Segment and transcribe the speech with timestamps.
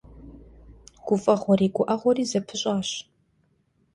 [1.05, 2.89] ГуфӀэгъуэри гуӀэгъуэри зэпыщӀащ.